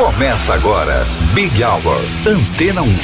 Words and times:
Começa 0.00 0.54
agora, 0.54 1.06
Big 1.34 1.62
Hour, 1.62 2.00
Antena 2.26 2.80
1. 2.80 2.96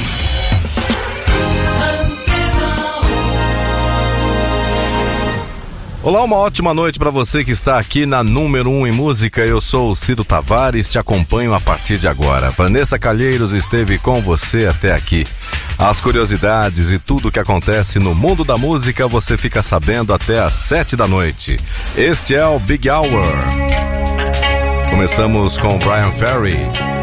Olá, 6.03 6.24
uma 6.24 6.37
ótima 6.37 6.72
noite 6.72 6.98
para 6.98 7.11
você 7.11 7.45
que 7.45 7.51
está 7.51 7.79
aqui 7.79 8.06
na 8.06 8.24
número 8.24 8.71
1 8.71 8.80
um 8.80 8.87
em 8.87 8.93
música. 8.93 9.45
Eu 9.45 9.61
sou 9.61 9.90
o 9.90 9.95
Cido 9.95 10.24
Tavares, 10.24 10.88
te 10.88 10.98
acompanho 10.98 11.53
a 11.53 11.61
partir 11.61 11.98
de 11.98 12.09
agora. 12.09 12.50
Vanessa 12.50 12.98
Calheiros 12.98 13.52
esteve 13.52 13.98
com 13.98 14.22
você 14.22 14.64
até 14.66 14.94
aqui. 14.94 15.26
As 15.78 16.00
curiosidades 16.00 16.92
e 16.92 16.98
tudo 16.98 17.28
o 17.28 17.30
que 17.30 17.38
acontece 17.38 17.98
no 17.98 18.14
mundo 18.14 18.42
da 18.42 18.56
música 18.56 19.06
você 19.06 19.36
fica 19.36 19.62
sabendo 19.62 20.14
até 20.14 20.38
às 20.38 20.54
7 20.54 20.96
da 20.96 21.06
noite. 21.06 21.60
Este 21.94 22.34
é 22.34 22.46
o 22.46 22.58
Big 22.58 22.88
Hour. 22.88 23.75
Começamos 24.91 25.59
com 25.59 25.79
Brian 25.79 26.12
Ferry. 26.12 26.95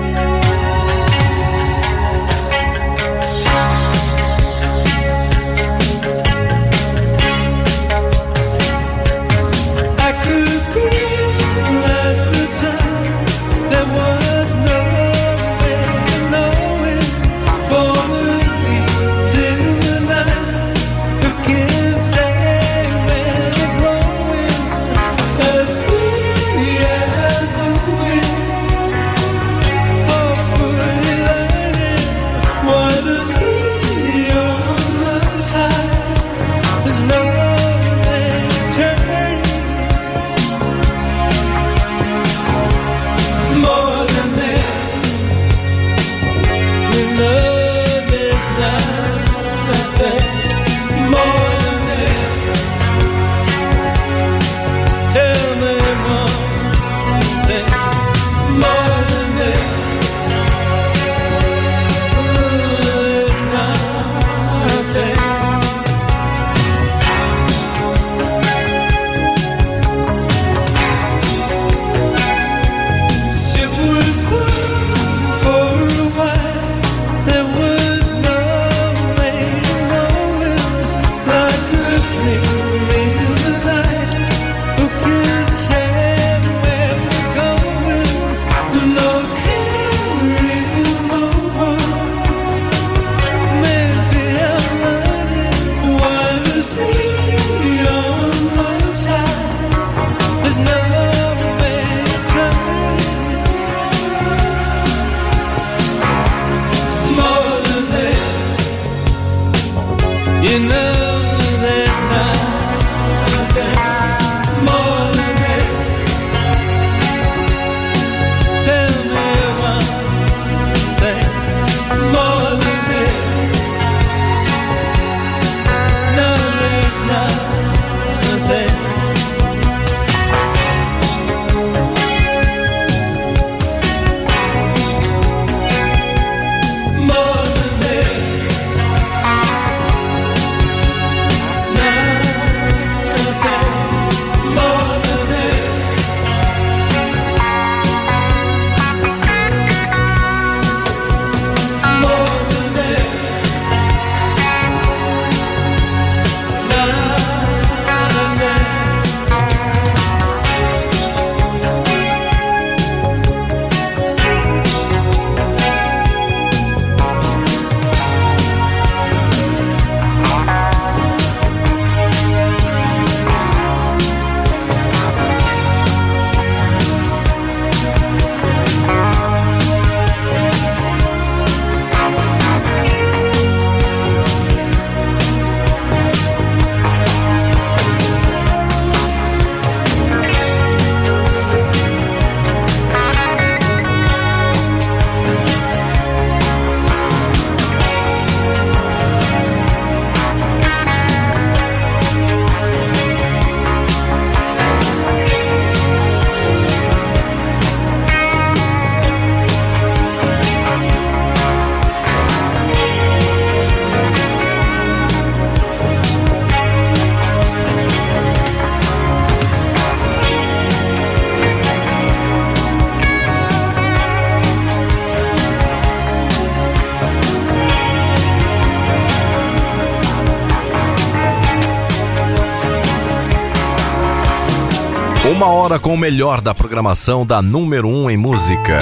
Uma 235.73 235.77
hora 235.77 235.81
com 235.81 235.95
o 235.95 235.97
melhor 235.97 236.39
da 236.39 236.53
programação 236.53 237.25
da 237.25 237.41
número 237.41 237.87
1 237.87 238.03
um 238.03 238.07
em 238.07 238.15
música. 238.15 238.77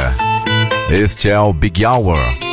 Este 0.89 1.29
é 1.29 1.39
o 1.39 1.53
Big 1.53 1.85
Hour. 1.85 2.50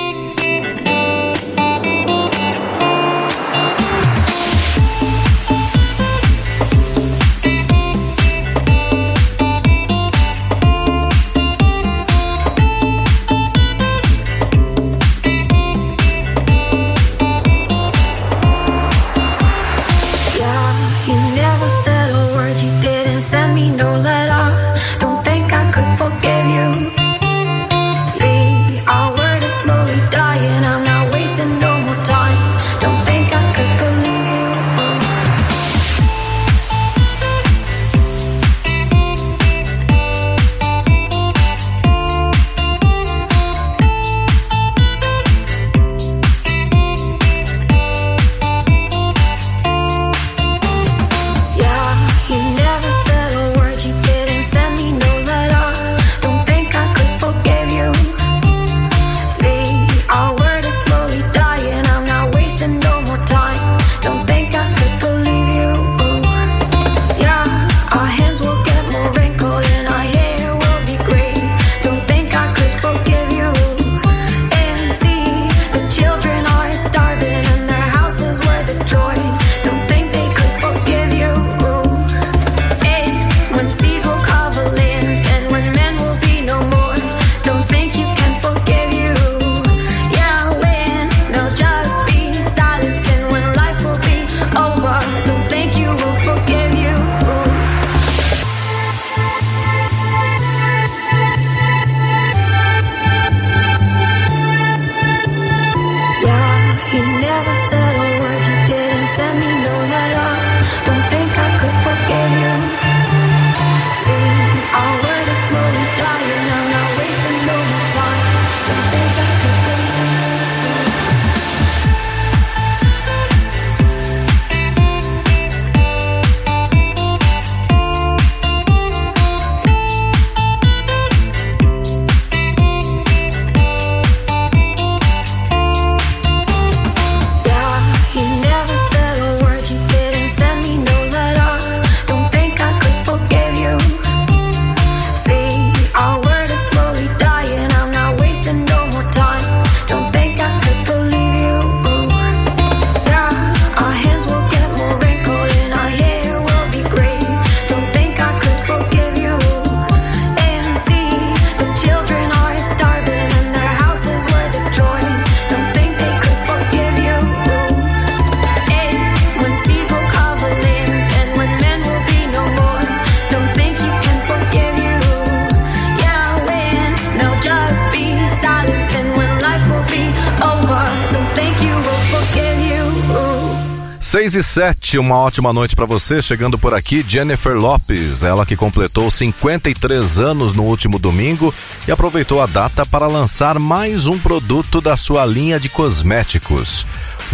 6 184.09 184.37
e 184.37 184.43
7, 184.43 184.99
uma 184.99 185.19
ótima 185.19 185.53
noite 185.53 185.77
para 185.77 185.85
você. 185.85 186.23
Chegando 186.23 186.59
por 186.59 186.73
aqui, 186.73 187.05
Jennifer 187.07 187.55
Lopes, 187.55 188.23
ela 188.23 188.47
que 188.47 188.57
completou 188.57 189.11
53 189.11 190.19
anos 190.19 190.55
no 190.55 190.63
último 190.63 190.99
domingo 190.99 191.53
e 191.87 191.93
aproveitou 191.93 192.41
a 192.41 192.47
data 192.47 192.87
para 192.87 193.07
lançar 193.07 193.59
mais 193.59 194.07
um 194.07 194.19
produto 194.19 194.81
da 194.81 194.97
sua 194.97 195.27
linha 195.27 195.61
de 195.61 195.69
cosméticos. 195.69 196.87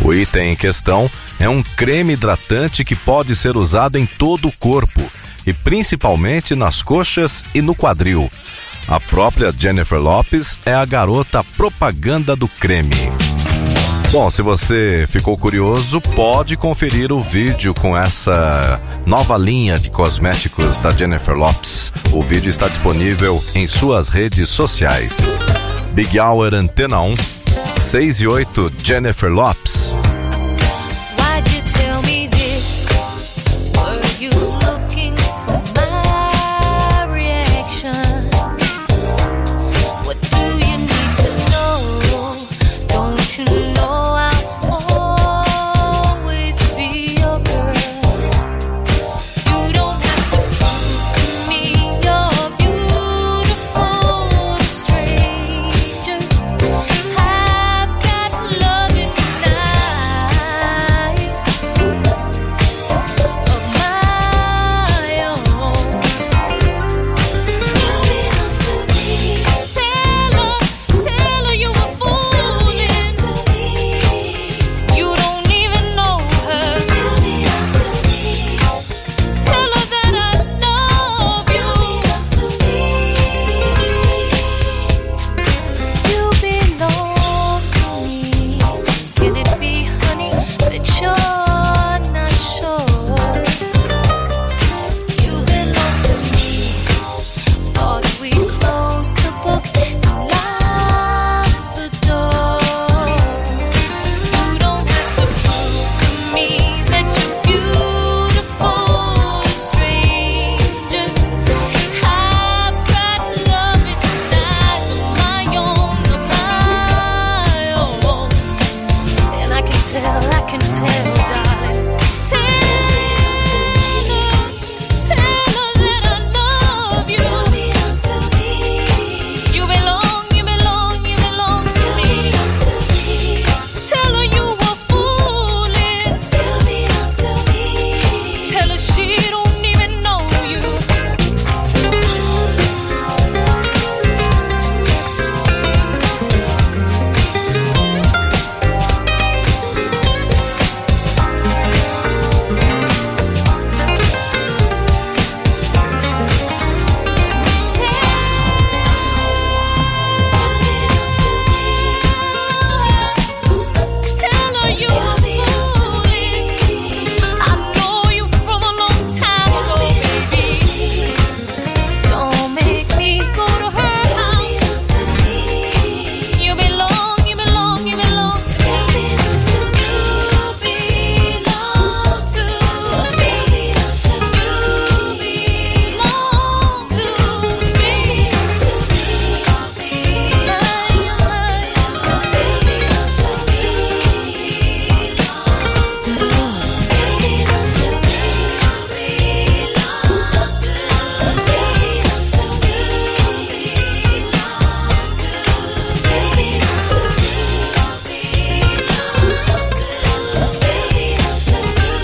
O 0.03 0.13
item 0.13 0.51
em 0.51 0.57
questão 0.57 1.09
é 1.39 1.49
um 1.49 1.63
creme 1.63 2.15
hidratante 2.15 2.85
que 2.85 2.97
pode 2.97 3.37
ser 3.37 3.57
usado 3.57 3.97
em 3.97 4.05
todo 4.05 4.49
o 4.49 4.53
corpo 4.53 5.01
e 5.47 5.53
principalmente 5.53 6.57
nas 6.57 6.83
coxas 6.83 7.45
e 7.55 7.63
no 7.63 7.77
quadril. 7.77 8.29
A 8.89 8.99
própria 8.99 9.55
Jennifer 9.57 10.01
Lopes 10.01 10.59
é 10.67 10.75
a 10.75 10.85
garota 10.85 11.45
propaganda 11.57 12.35
do 12.35 12.49
creme. 12.49 13.34
Bom, 14.15 14.31
se 14.31 14.43
você 14.43 15.07
ficou 15.09 15.37
curioso, 15.37 16.01
pode 16.01 16.57
conferir 16.57 17.11
o 17.11 17.21
vídeo 17.21 17.75
com 17.75 17.99
essa 17.99 18.81
nova 19.05 19.37
linha 19.37 19.77
de 19.77 19.91
cosméticos 19.91 20.77
da 20.77 20.93
Jennifer 20.93 21.35
Lopes. 21.35 21.93
O 22.13 22.23
vídeo 22.23 22.49
está 22.49 22.69
disponível 22.69 23.43
em 23.57 23.67
suas 23.67 24.09
redes 24.09 24.49
sociais. 24.49 25.17
Big 25.95 26.21
Hour 26.21 26.55
Antena 26.55 27.01
1, 27.01 27.17
6 27.77 28.21
e 28.21 28.27
8, 28.29 28.73
Jennifer 28.85 29.33
Lopes. 29.33 30.04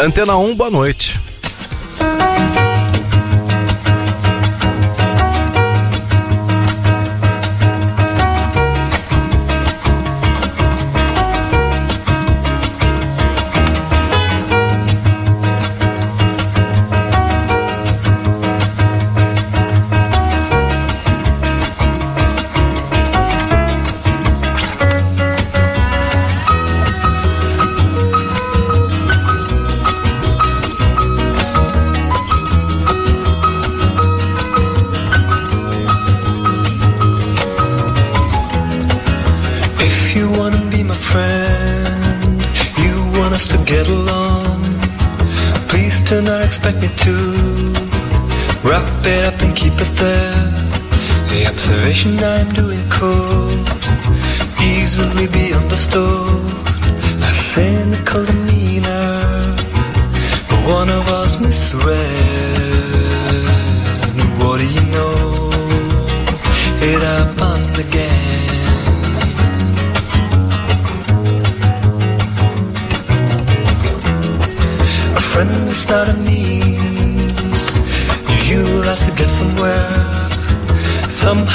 Antena 0.01 0.35
1, 0.39 0.55
boa 0.55 0.71
noite. 0.71 1.21
but 49.81 49.93
there 49.97 50.51
The 51.31 51.41
observation 51.53 52.13
I'm 52.23 52.51
doing 52.51 52.85
cold 52.91 53.67
Easily 54.61 55.27
be 55.39 55.55
understood. 55.55 56.53
How 57.25 57.33
cynical 57.33 58.25
to 58.27 58.33
me 58.49 58.70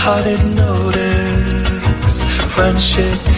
I 0.07 0.21
didn't 0.24 0.53
notice 0.53 2.21
friendship 2.53 3.35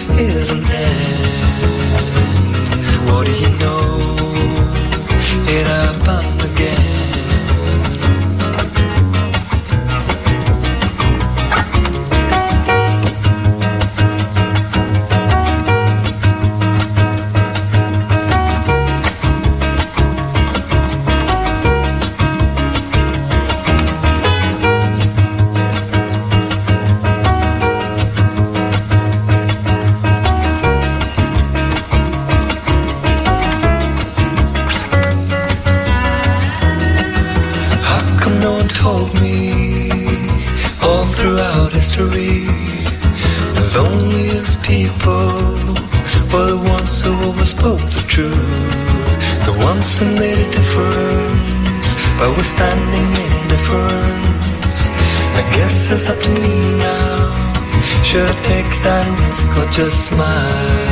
just 59.66 60.06
smile. 60.06 60.87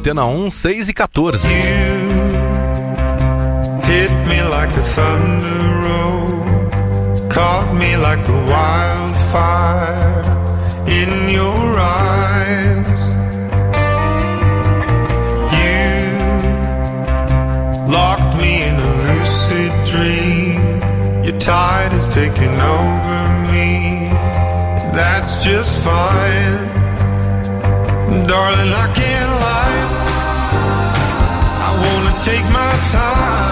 Antena 0.00 0.24
um, 0.24 0.44
1, 0.44 0.50
6 0.50 0.88
e 0.88 0.94
14. 0.94 1.50
locked 17.90 18.36
me 18.38 18.62
in 18.62 18.76
a 18.76 18.92
lucid 19.04 19.72
dream. 19.84 20.80
Your 21.24 21.38
tide 21.38 21.92
is 21.92 22.08
taking 22.08 22.58
over 22.58 23.20
me. 23.52 24.08
That's 24.96 25.44
just 25.44 25.78
fine. 25.80 26.68
Darling, 28.26 28.72
I 28.72 28.92
can't 28.94 29.39
take 32.22 32.44
my 32.52 32.70
time. 32.92 33.49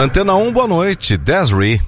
Antena 0.00 0.34
1, 0.34 0.50
boa 0.54 0.66
noite. 0.66 1.18
Desri. 1.18 1.78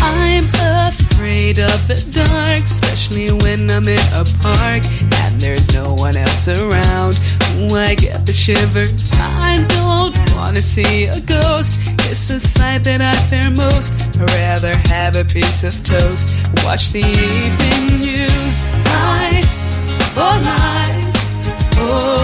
I'm 0.00 0.46
afraid 0.88 1.58
of 1.58 1.88
the 1.88 2.06
dark, 2.10 2.64
especially 2.64 3.30
when 3.32 3.70
I'm 3.70 3.86
in 3.86 3.98
a 4.14 4.24
park 4.40 4.82
and 5.24 5.38
there's 5.38 5.74
no 5.74 5.92
one 5.92 6.16
else 6.16 6.48
around. 6.48 7.20
I 7.56 7.94
get 7.94 8.26
the 8.26 8.32
shivers. 8.32 9.12
I 9.14 9.64
don't 9.68 10.34
wanna 10.34 10.62
see 10.62 11.04
a 11.04 11.20
ghost. 11.20 11.78
It's 12.10 12.28
a 12.30 12.40
sight 12.40 12.84
that 12.84 13.00
I 13.00 13.14
fear 13.28 13.50
most. 13.50 13.92
I'd 14.20 14.30
rather 14.30 14.74
have 14.88 15.16
a 15.16 15.24
piece 15.24 15.62
of 15.62 15.72
toast. 15.84 16.28
Watch 16.64 16.90
the 16.90 17.00
evening 17.00 17.98
news. 17.98 18.54
Life, 18.84 19.50
oh 20.16 20.36
life, 20.44 21.76
oh 21.78 22.23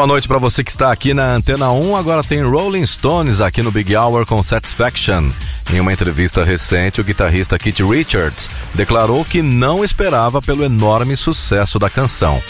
Ótima 0.00 0.14
noite 0.14 0.28
para 0.28 0.38
você 0.38 0.64
que 0.64 0.70
está 0.70 0.90
aqui 0.90 1.12
na 1.12 1.34
Antena 1.34 1.70
1. 1.72 1.94
Agora 1.94 2.24
tem 2.24 2.42
Rolling 2.42 2.86
Stones 2.86 3.42
aqui 3.42 3.60
no 3.60 3.70
Big 3.70 3.94
Hour 3.94 4.24
com 4.24 4.42
Satisfaction. 4.42 5.28
Em 5.70 5.78
uma 5.78 5.92
entrevista 5.92 6.42
recente, 6.42 7.02
o 7.02 7.04
guitarrista 7.04 7.58
Keith 7.58 7.80
Richards 7.80 8.48
declarou 8.74 9.22
que 9.26 9.42
não 9.42 9.84
esperava 9.84 10.40
pelo 10.40 10.64
enorme 10.64 11.18
sucesso 11.18 11.78
da 11.78 11.90
canção. 11.90 12.42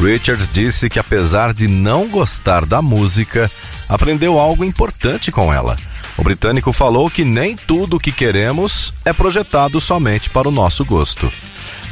Richards 0.00 0.48
disse 0.50 0.88
que 0.88 0.98
apesar 0.98 1.52
de 1.52 1.68
não 1.68 2.08
gostar 2.08 2.64
da 2.64 2.80
música, 2.80 3.50
aprendeu 3.86 4.38
algo 4.38 4.64
importante 4.64 5.30
com 5.30 5.52
ela. 5.52 5.76
O 6.16 6.22
britânico 6.22 6.72
falou 6.72 7.10
que 7.10 7.24
nem 7.24 7.56
tudo 7.56 7.96
o 7.96 8.00
que 8.00 8.12
queremos 8.12 8.94
é 9.04 9.12
projetado 9.12 9.80
somente 9.80 10.30
para 10.30 10.48
o 10.48 10.52
nosso 10.52 10.84
gosto. 10.84 11.30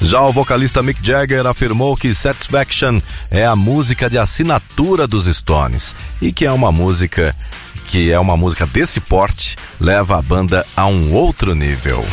Já 0.00 0.20
o 0.20 0.32
vocalista 0.32 0.82
Mick 0.82 1.04
Jagger 1.04 1.46
afirmou 1.46 1.96
que 1.96 2.14
Satisfaction 2.14 3.00
é 3.30 3.44
a 3.44 3.56
música 3.56 4.08
de 4.08 4.18
assinatura 4.18 5.06
dos 5.06 5.26
Stones 5.26 5.94
e 6.20 6.32
que 6.32 6.44
é 6.44 6.52
uma 6.52 6.70
música 6.70 7.34
que 7.86 8.10
é 8.10 8.18
uma 8.18 8.36
música 8.36 8.66
desse 8.66 9.00
porte 9.00 9.56
leva 9.80 10.18
a 10.18 10.22
banda 10.22 10.64
a 10.76 10.86
um 10.86 11.12
outro 11.12 11.54
nível. 11.54 12.04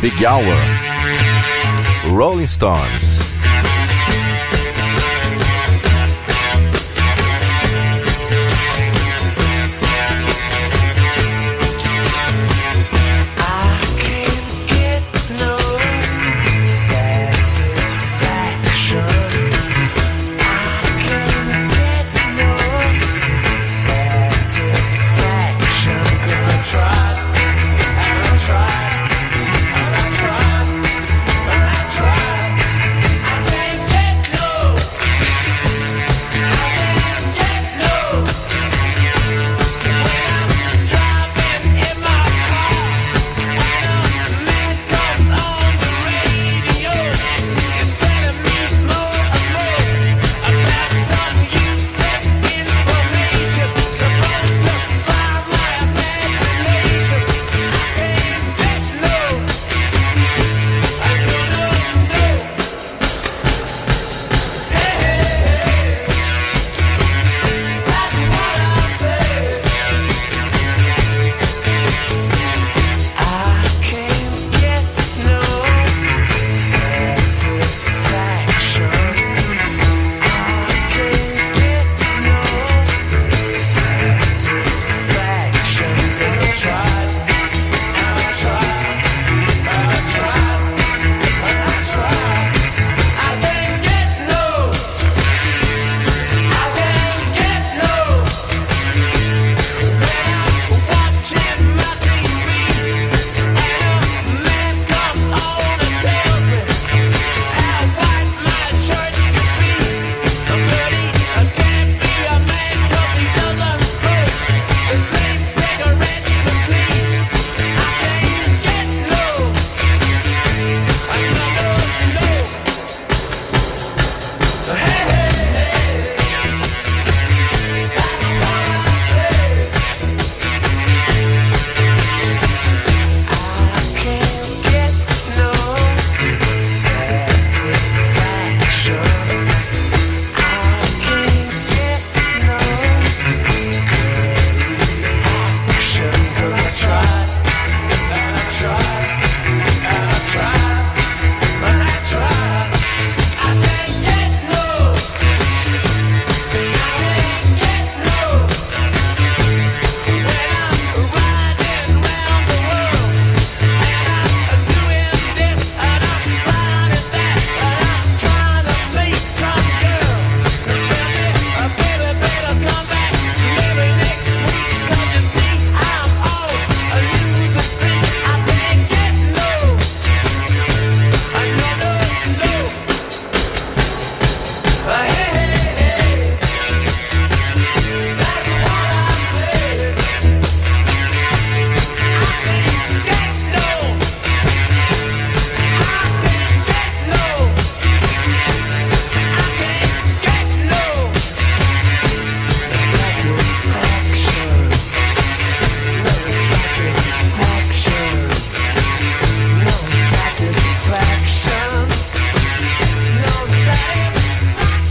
Big 0.00 0.24
Hour, 0.24 0.56
Rolling 2.10 2.46
Stones. 2.46 3.28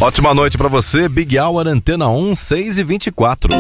Ótima 0.08 0.34
noite 0.34 0.58
para 0.58 0.70
você, 0.70 1.10
Big 1.10 1.38
Hour 1.38 1.68
Antena 1.68 2.08
1, 2.08 2.34
6 2.34 2.78
e 2.78 2.84
24. 2.84 3.54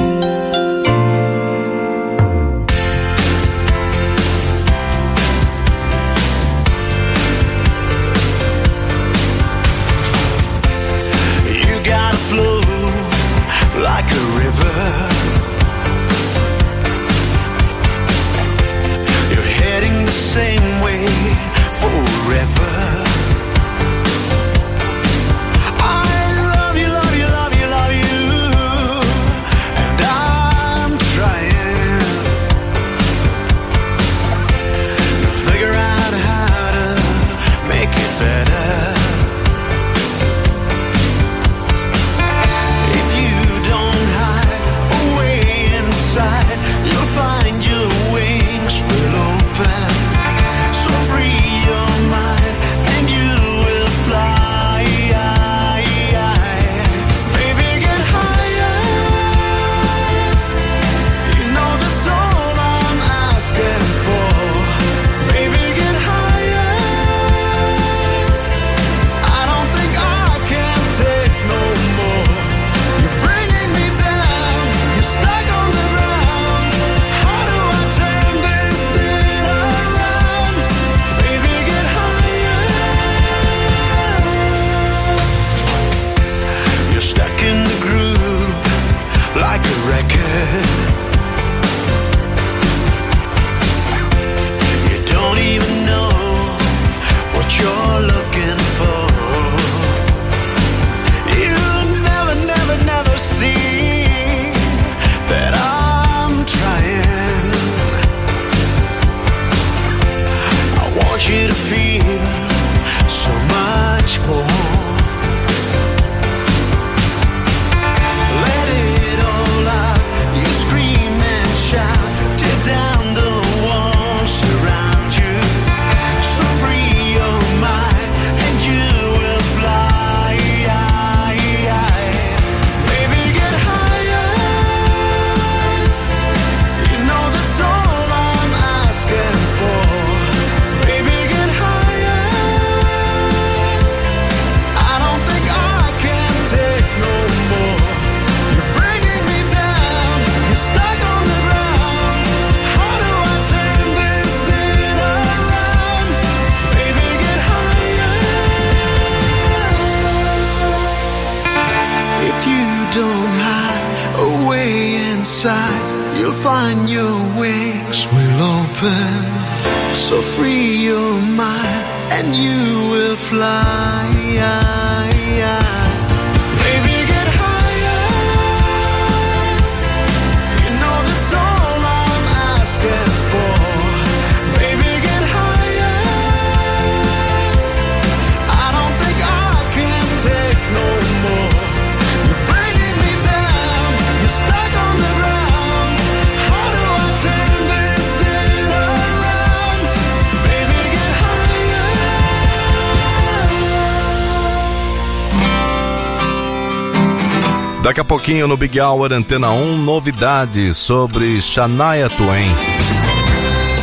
No 208.47 208.55
Big 208.55 208.79
Hour 208.79 209.13
Antena 209.13 209.49
1, 209.51 209.77
novidades 209.77 210.77
sobre 210.77 211.41
Shania 211.41 212.09
Twain. 212.09 212.53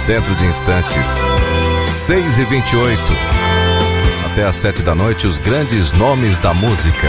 Dentro 0.07 0.35
de 0.35 0.45
instantes, 0.47 1.21
6 1.91 2.39
e 2.39 2.45
28 2.45 3.01
Até 4.27 4.45
às 4.45 4.57
7 4.57 4.83
da 4.83 4.95
noite, 4.95 5.27
os 5.27 5.39
grandes 5.39 5.93
nomes 5.93 6.39
da 6.39 6.55
música. 6.55 7.09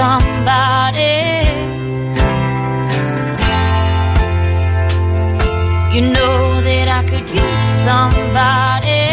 Somebody. 0.00 1.16
You 5.94 6.02
know 6.16 6.38
that 6.66 6.86
I 6.98 7.00
could 7.10 7.28
use 7.44 7.66
somebody. 7.86 9.08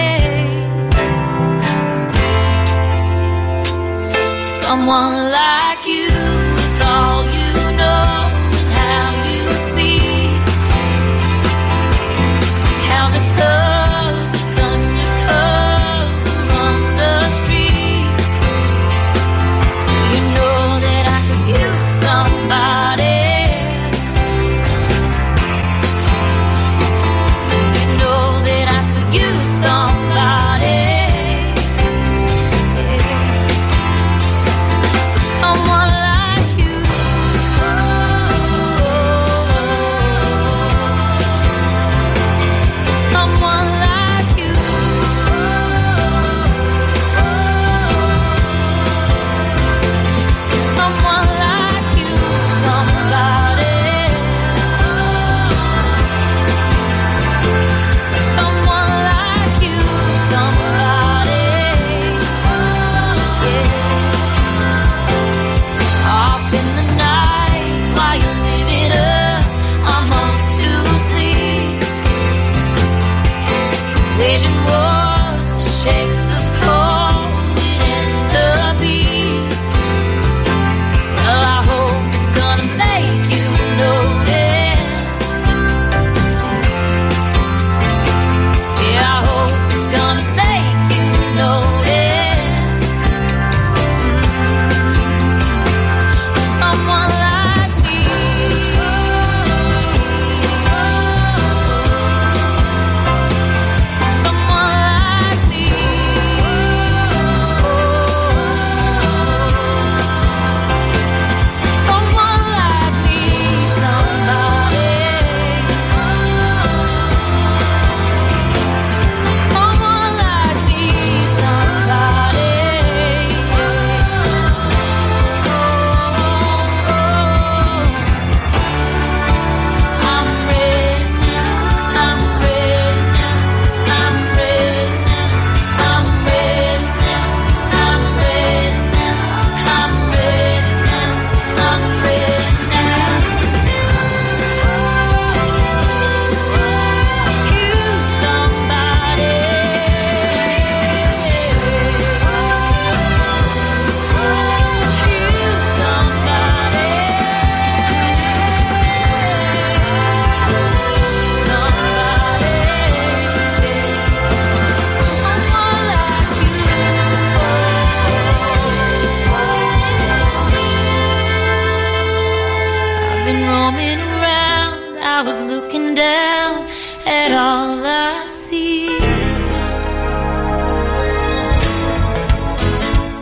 someone 4.67 5.31
like 5.31 5.56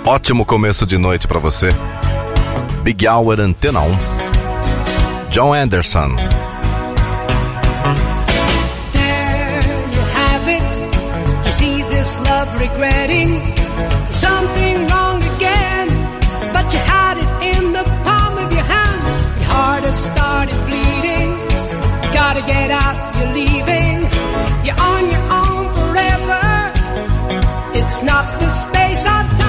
Ótimo 0.08 0.46
começo 0.46 0.86
de 0.86 1.00
noite 1.00 1.28
para 1.28 1.40
você. 1.40 1.68
Big 2.84 3.08
Hour 3.08 3.40
Antena 3.42 3.80
1. 3.80 3.98
John 5.32 5.52
Anderson. 5.52 6.16
There 8.94 9.60
you 9.96 10.02
have 10.14 10.48
it. 10.48 10.80
You 11.44 11.52
see 11.52 11.82
this 11.90 12.16
love 12.30 12.56
regretting 12.60 13.42
something 14.12 14.86
wrong 14.92 15.24
again, 15.38 15.88
but 16.54 16.72
you 16.72 16.80
had 16.86 17.18
it 17.18 17.58
in 17.58 17.74
the 17.74 17.84
palm 18.04 18.38
of 18.38 18.54
your 18.54 18.64
hand. 18.64 19.02
Your 19.40 19.50
heart 19.50 19.86
has 19.86 20.04
started 20.04 20.56
bleeding. 20.68 21.32
You 22.04 22.14
gotta 22.14 22.44
get 22.46 22.70
out, 22.70 22.96
you're 23.18 23.34
leaving. 23.34 24.08
You're 24.64 24.80
on 24.80 25.10
your 25.10 25.26
own 25.34 25.66
forever. 25.74 26.72
It's 27.74 28.04
not 28.04 28.26
the 28.40 28.50
space 28.52 29.04
of 29.04 29.40
time. 29.40 29.45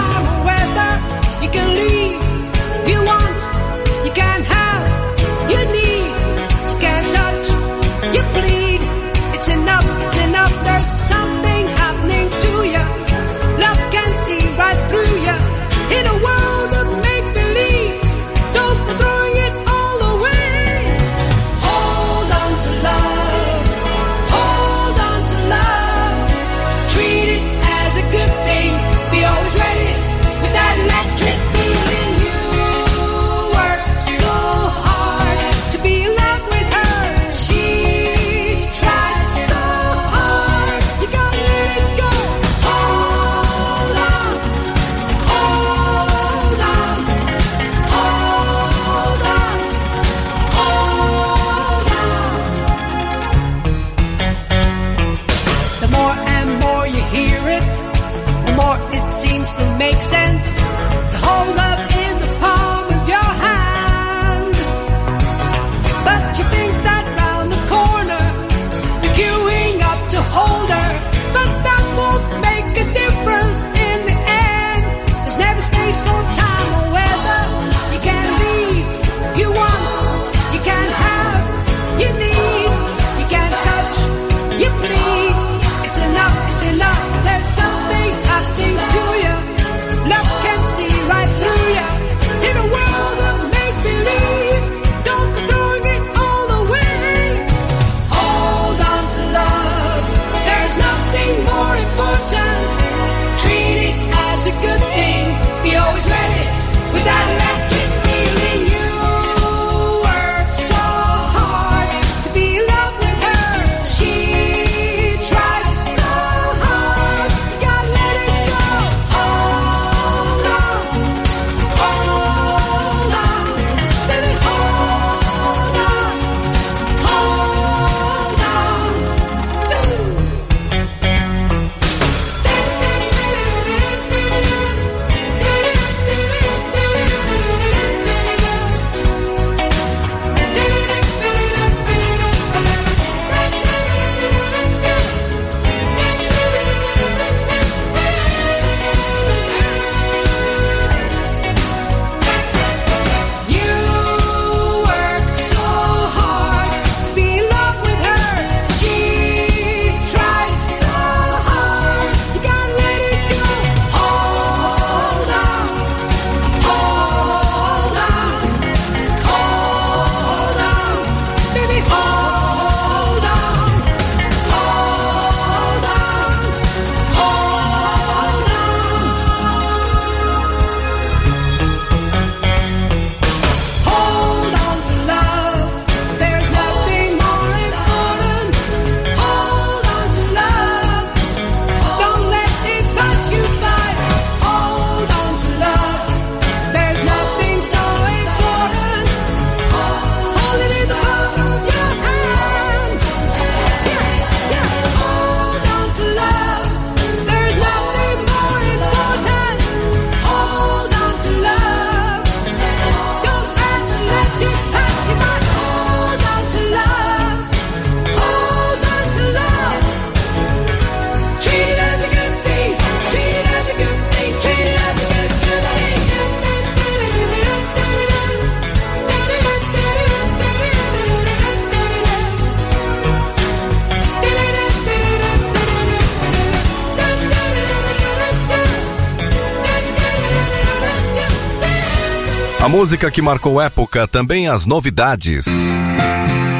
música 242.77 243.11
que 243.11 243.22
marcou 243.22 243.59
época, 243.59 244.07
também 244.07 244.49
as 244.49 244.66
novidades. 244.66 245.47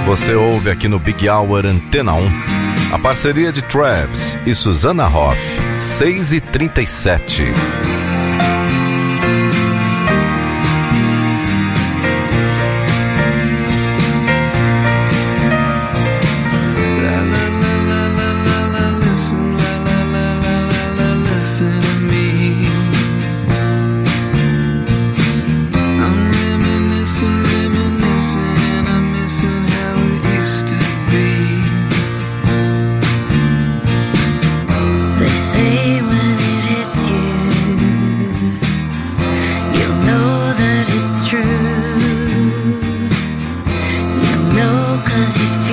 Você 0.07 0.35
ouve 0.35 0.71
aqui 0.71 0.89
no 0.89 0.99
Big 0.99 1.29
Hour 1.29 1.67
Antena 1.67 2.15
1 2.15 2.31
a 2.91 2.99
parceria 2.99 3.53
de 3.53 3.61
Travis 3.61 4.39
e 4.47 4.55
Susana 4.55 5.07
Hoff, 5.07 5.39
6 5.79 6.33
e 6.33 6.41
37. 6.41 7.43
cause 45.17 45.39
you 45.41 45.66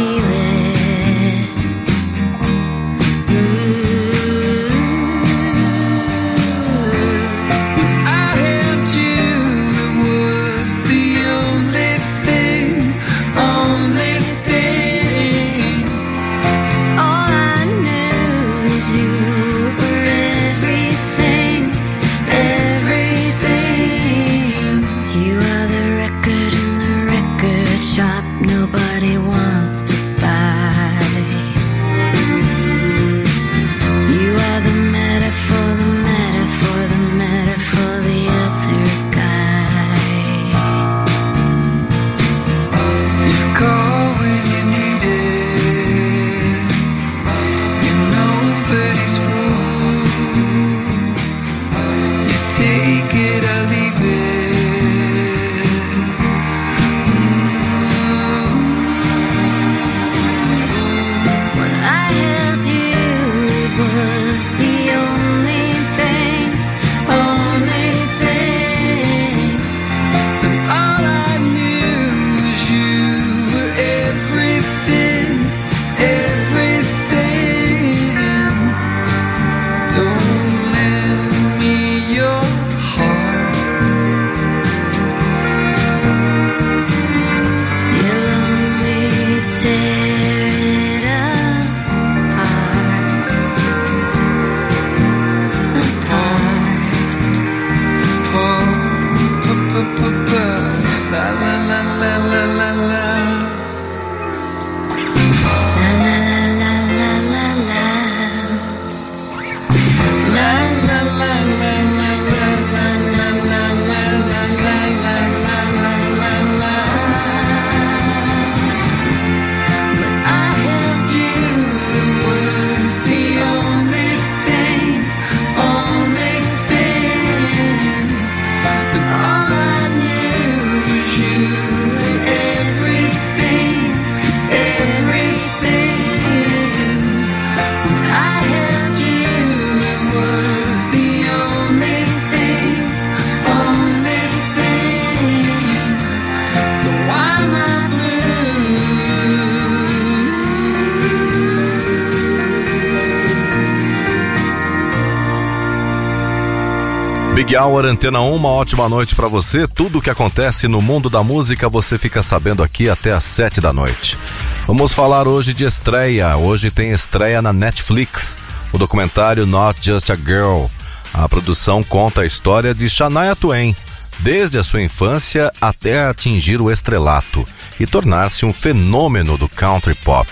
Music 157.53 157.55
Hour 157.55 157.85
Antena 157.85 158.19
1, 158.19 158.35
uma 158.35 158.49
ótima 158.49 158.89
noite 158.89 159.15
para 159.15 159.27
você. 159.27 159.67
Tudo 159.67 159.99
o 159.99 160.01
que 160.01 160.09
acontece 160.09 160.67
no 160.67 160.81
mundo 160.81 161.07
da 161.07 161.21
música 161.21 161.69
você 161.69 161.99
fica 161.99 162.23
sabendo 162.23 162.63
aqui 162.63 162.89
até 162.89 163.11
às 163.11 163.23
7 163.25 163.61
da 163.61 163.71
noite. 163.71 164.17
Vamos 164.65 164.91
falar 164.91 165.27
hoje 165.27 165.53
de 165.53 165.63
estreia. 165.63 166.35
Hoje 166.35 166.71
tem 166.71 166.91
estreia 166.91 167.43
na 167.43 167.53
Netflix, 167.53 168.37
o 168.71 168.77
documentário 168.79 169.45
Not 169.45 169.79
Just 169.83 170.09
a 170.09 170.15
Girl. 170.15 170.65
A 171.13 171.29
produção 171.29 171.83
conta 171.83 172.21
a 172.21 172.25
história 172.25 172.73
de 172.73 172.89
Shania 172.89 173.35
Twain, 173.35 173.75
desde 174.19 174.57
a 174.57 174.63
sua 174.63 174.81
infância 174.81 175.51
até 175.61 176.07
atingir 176.07 176.59
o 176.59 176.71
estrelato 176.71 177.45
e 177.79 177.85
tornar-se 177.85 178.45
um 178.45 178.53
fenômeno 178.53 179.37
do 179.37 179.47
country 179.47 179.93
pop. 179.93 180.27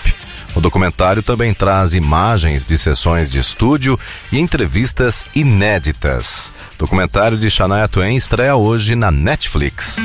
O 0.54 0.60
documentário 0.60 1.22
também 1.22 1.54
traz 1.54 1.94
imagens 1.94 2.66
de 2.66 2.78
sessões 2.78 3.30
de 3.30 3.40
estúdio 3.40 3.98
e 4.30 4.38
entrevistas 4.38 5.26
inéditas. 5.34 6.52
O 6.74 6.78
documentário 6.78 7.38
de 7.38 7.50
Shania 7.50 7.88
Twain 7.88 8.16
estreia 8.16 8.54
hoje 8.54 8.94
na 8.94 9.10
Netflix. 9.10 9.96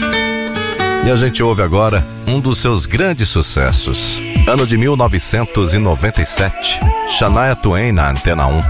E 1.05 1.11
a 1.11 1.15
gente 1.15 1.43
ouve 1.43 1.61
agora 1.61 2.05
um 2.25 2.39
dos 2.39 2.59
seus 2.59 2.85
grandes 2.85 3.27
sucessos. 3.29 4.21
Ano 4.47 4.65
de 4.65 4.77
1997, 4.77 6.79
Shania 7.09 7.55
Twain 7.55 7.91
na 7.91 8.09
Antena 8.09 8.47
1. 8.47 8.61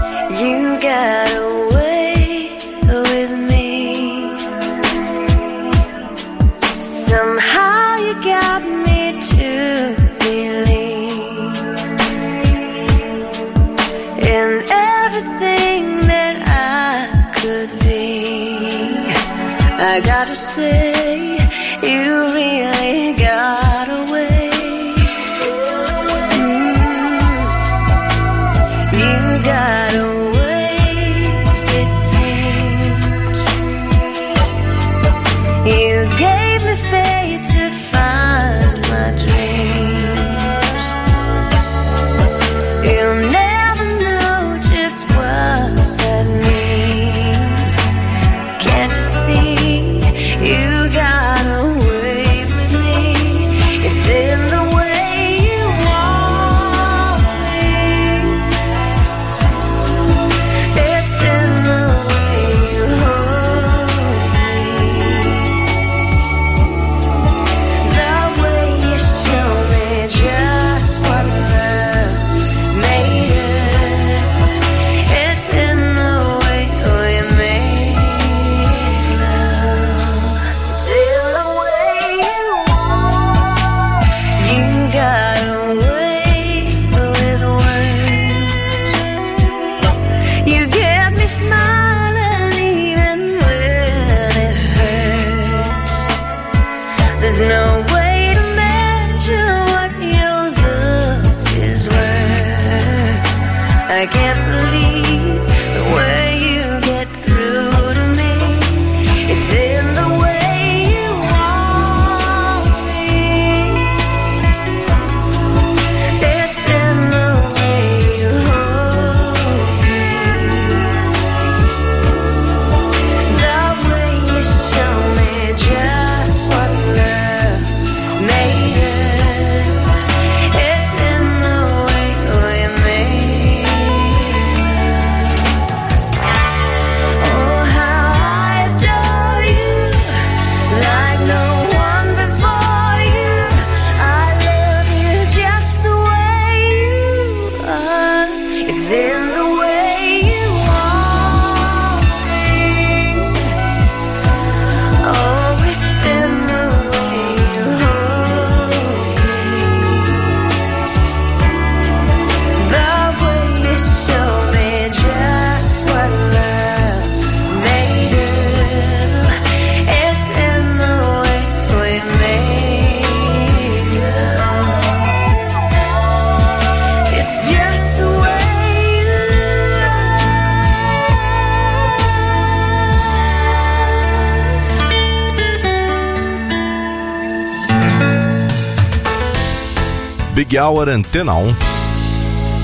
Happy 190.48 190.58
Hour 190.58 190.88
Antena 190.88 191.34
1. 191.34 191.54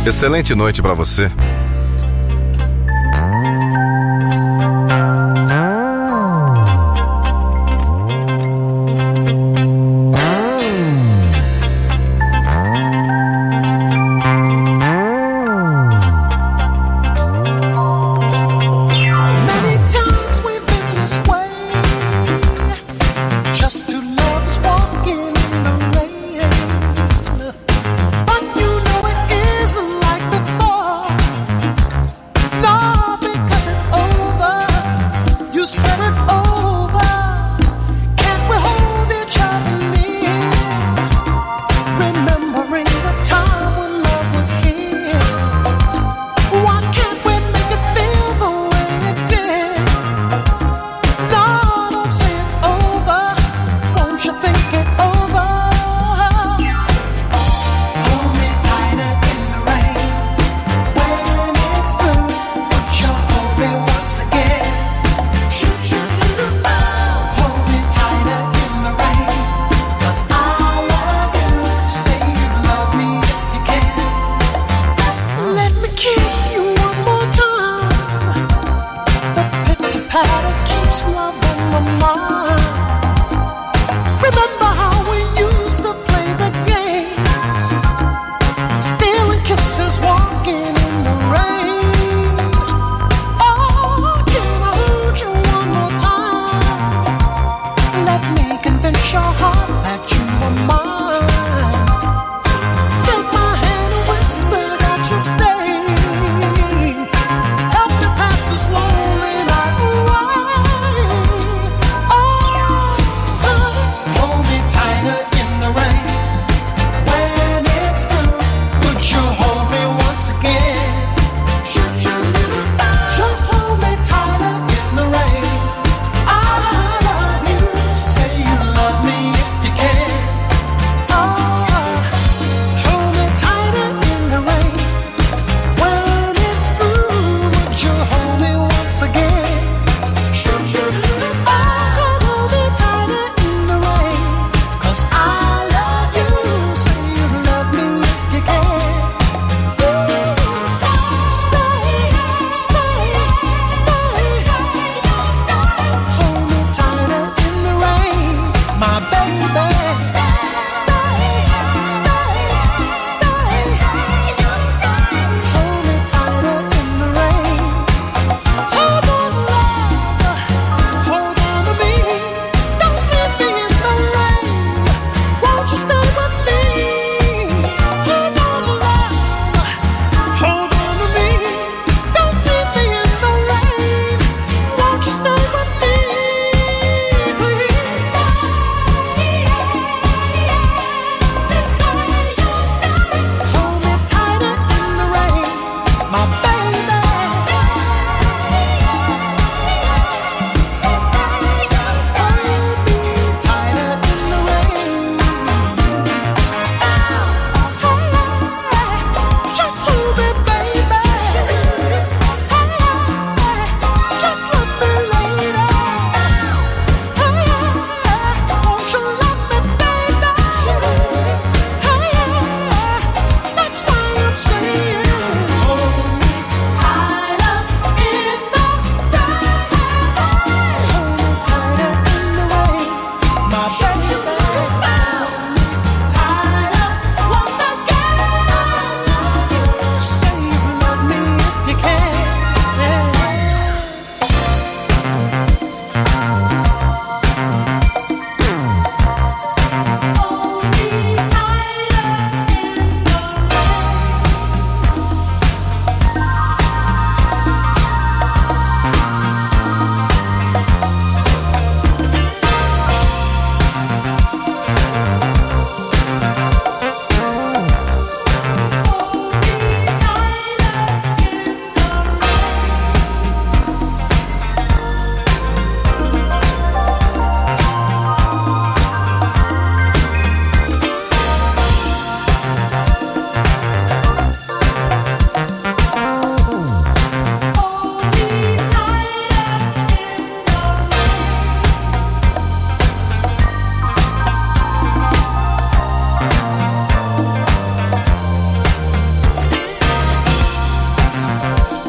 Excelente 0.06 0.54
noite 0.54 0.80
para 0.80 0.94
você. 0.94 1.30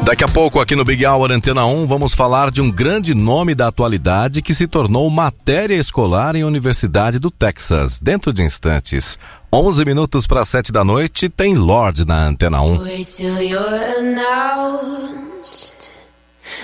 Daqui 0.06 0.22
a 0.22 0.28
pouco, 0.28 0.60
aqui 0.60 0.76
no 0.76 0.84
Big 0.84 1.04
Hour 1.04 1.32
Antena 1.32 1.66
1, 1.66 1.88
vamos 1.88 2.14
falar 2.14 2.52
de 2.52 2.62
um 2.62 2.70
grande 2.70 3.12
nome 3.12 3.56
da 3.56 3.66
atualidade 3.66 4.40
que 4.40 4.54
se 4.54 4.68
tornou 4.68 5.10
matéria 5.10 5.74
escolar 5.74 6.36
em 6.36 6.44
Universidade 6.44 7.18
do 7.18 7.28
Texas, 7.28 7.98
dentro 7.98 8.32
de 8.32 8.44
instantes. 8.44 9.18
11 9.52 9.84
minutos 9.84 10.24
para 10.28 10.44
7 10.44 10.70
da 10.70 10.84
noite, 10.84 11.28
tem 11.28 11.56
Lorde 11.56 12.06
na 12.06 12.24
Antena 12.24 12.62
1. 12.62 12.78
Wait 12.82 13.16
till 13.16 13.42
you're 13.42 13.98
announced. 13.98 15.90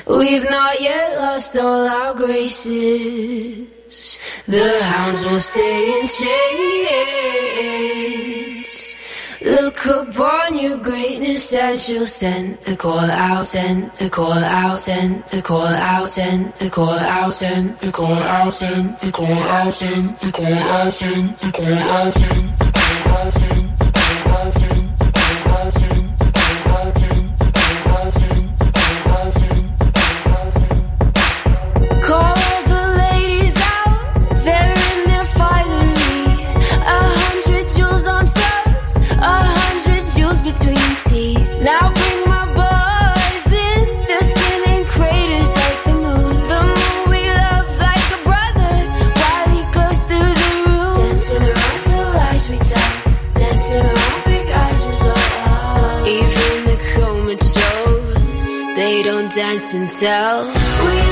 We've 0.06 0.48
not 0.48 0.80
yet 0.80 1.16
lost 1.18 1.58
all 1.58 1.88
our 1.88 2.14
graces. 2.14 3.66
The 4.48 4.84
hounds 4.84 5.24
will 5.24 5.40
stay 5.40 6.00
in 6.00 6.06
chains. 6.06 7.42
Look 9.44 9.86
upon 9.86 10.56
your 10.56 10.78
greatness 10.78 11.52
as 11.52 11.88
you 11.88 12.06
send 12.06 12.58
the 12.58 12.76
call 12.76 13.00
out, 13.00 13.44
send 13.44 13.90
the 13.94 14.08
call 14.08 14.32
out, 14.32 14.78
send 14.78 15.24
the 15.24 15.42
call 15.42 15.62
out, 15.62 16.08
send 16.08 16.52
the 16.54 16.70
call 16.70 16.90
out, 16.90 17.32
send 17.32 17.68
the 17.74 17.74
call 17.74 17.74
out, 17.74 17.74
send 17.74 17.78
the 17.78 17.90
call 17.90 18.06
out, 18.06 18.52
send 18.52 18.98
the 18.98 19.10
call 19.10 19.26
out, 19.26 19.74
send 19.74 20.18
the 20.18 20.30
call 20.30 20.46
out, 20.46 20.92
send 20.92 21.36
the 21.38 21.52
call 21.52 21.66
out, 21.66 22.12
send 22.12 22.58
the 22.58 22.72
call 22.72 23.16
out, 23.16 23.32
send 23.34 23.71
until 59.74 60.48
we 60.84 61.11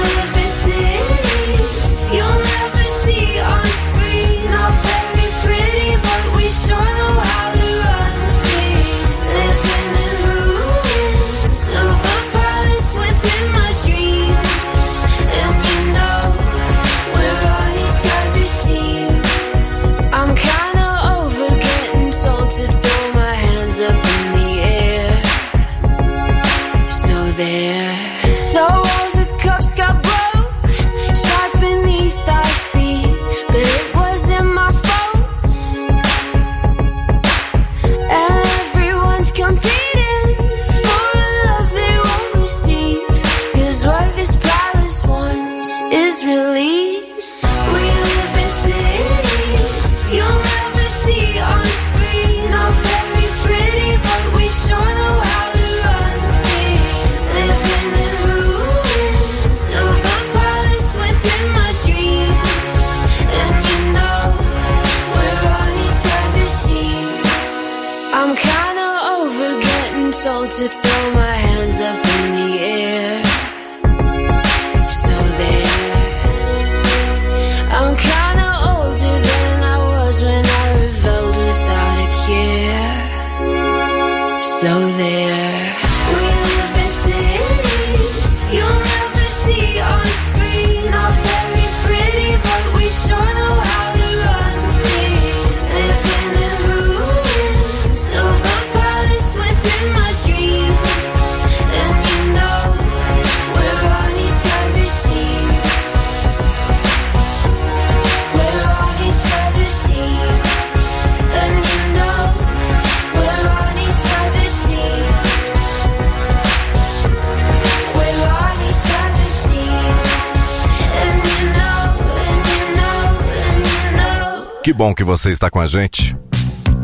bom 124.91 124.95
que 124.95 125.05
você 125.05 125.31
está 125.31 125.49
com 125.49 125.61
a 125.61 125.67
gente. 125.67 126.17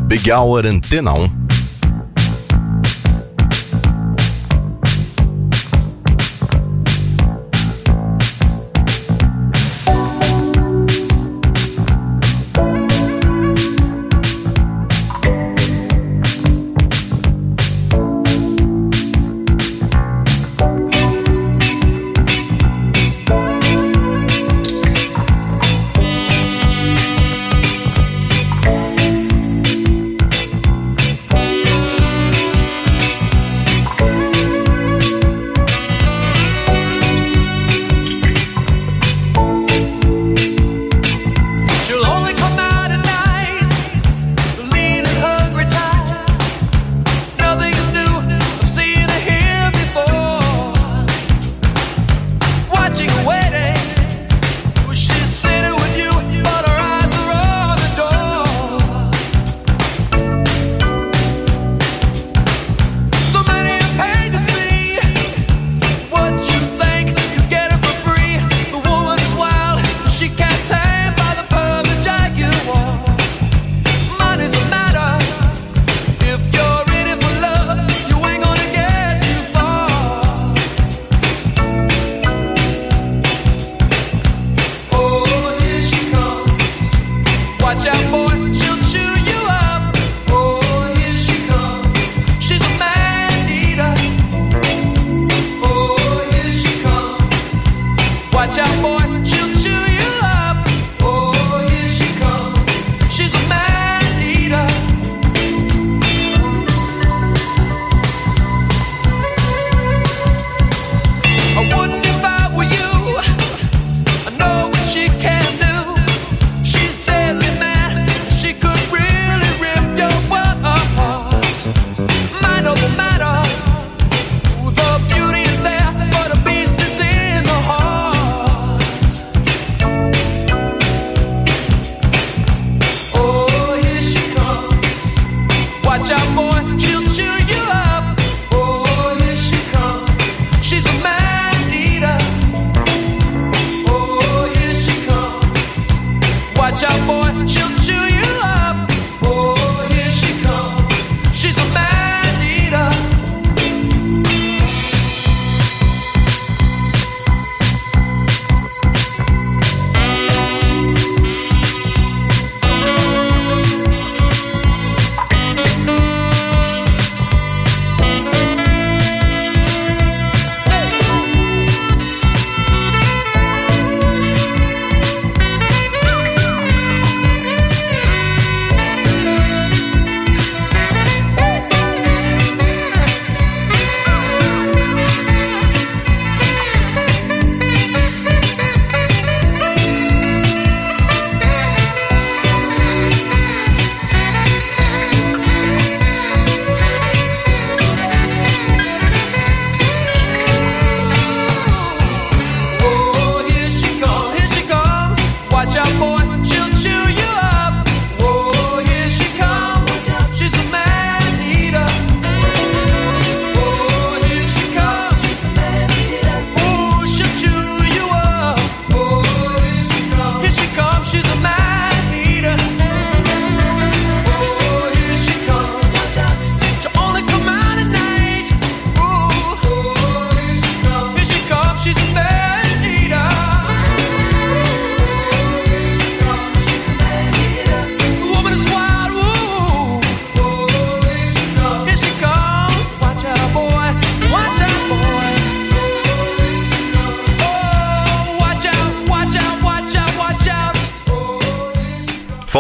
Big 0.07 0.31
Hour 0.31 0.67
Antena 0.67 1.13
1. 1.13 1.46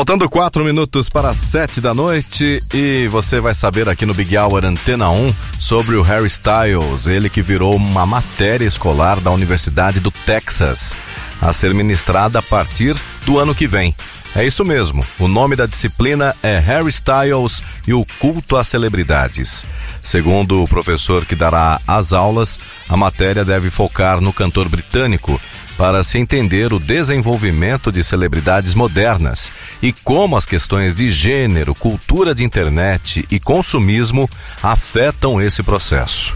Faltando 0.07 0.31
quatro 0.31 0.65
minutos 0.65 1.09
para 1.09 1.35
sete 1.35 1.81
da 1.81 1.93
noite 1.93 2.63
e 2.73 3.09
você 3.09 3.41
vai 3.41 3.57
saber 3.57 3.89
aqui 3.89 4.07
no 4.07 4.15
Big 4.15 4.39
Hour 4.39 4.65
Antena 4.65 5.11
1 5.11 5.35
sobre 5.59 5.97
o 5.97 6.03
Harry 6.03 6.29
Styles, 6.29 7.09
ele 7.09 7.29
que 7.29 7.43
virou 7.43 7.75
uma 7.75 8.07
matéria 8.07 8.65
escolar 8.65 9.19
da 9.19 9.33
Universidade 9.33 9.99
do 9.99 10.13
Texas, 10.13 10.95
a 11.43 11.53
ser 11.53 11.75
ministrada 11.75 12.39
a 12.39 12.43
partir 12.43 12.95
do 13.25 13.37
ano 13.41 13.53
que 13.53 13.67
vem. 13.67 13.97
É 14.37 14.47
isso 14.47 14.65
mesmo, 14.65 15.05
o 15.19 15.27
nome 15.27 15.57
da 15.57 15.67
disciplina 15.67 16.37
é 16.41 16.57
Harry 16.61 16.91
Styles 16.91 17.61
e 17.85 17.93
o 17.93 18.07
culto 18.21 18.57
às 18.57 18.69
celebridades. 18.69 19.67
Segundo 20.05 20.63
o 20.63 20.69
professor 20.69 21.27
que 21.27 21.35
dará 21.35 21.81
as 21.85 22.13
aulas, 22.13 22.61
a 22.89 22.97
matéria 22.97 23.45
deve 23.45 23.71
focar 23.71 24.21
no 24.21 24.33
cantor 24.33 24.69
britânico 24.69 25.41
para 25.77 26.03
se 26.03 26.19
entender 26.19 26.73
o 26.73 26.79
desenvolvimento 26.79 27.93
de 27.93 28.03
celebridades 28.03 28.75
modernas 28.75 29.53
e 29.83 29.93
como 29.93 30.37
as 30.37 30.47
questões 30.47 30.95
de 30.95 31.11
gênero, 31.11 31.75
cultura 31.75 32.35
de 32.35 32.45
internet 32.45 33.27
e 33.31 33.39
consumismo 33.39 34.29
afetam 34.63 35.41
esse 35.41 35.63
processo. 35.63 36.35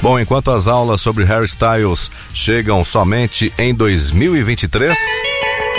Bom, 0.00 0.18
enquanto 0.18 0.50
as 0.50 0.68
aulas 0.68 1.00
sobre 1.00 1.24
hairstyles 1.24 2.10
chegam 2.32 2.84
somente 2.84 3.52
em 3.58 3.74
2023, 3.74 4.96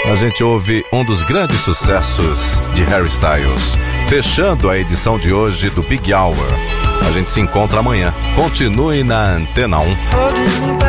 a 0.05 0.16
gente 0.16 0.43
ouve 0.43 0.84
um 0.91 1.03
dos 1.03 1.22
grandes 1.22 1.60
sucessos 1.62 2.64
de 2.74 2.84
Harry 2.84 3.08
Styles, 3.08 3.78
fechando 4.10 4.70
a 4.70 4.78
edição 4.78 5.20
de 5.20 5.34
hoje 5.34 5.70
do 5.70 5.82
Big 5.84 6.14
Hour. 6.14 6.36
A 7.08 7.12
gente 7.12 7.32
se 7.32 7.39
encontra 7.39 7.80
amanhã. 7.80 8.14
Continue 8.36 9.03
na 9.03 9.36
Antena 9.36 9.80
1. 9.80 10.87